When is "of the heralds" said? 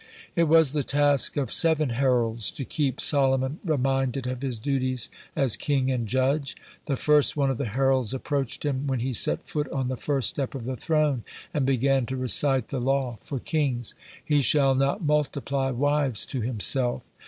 7.51-8.11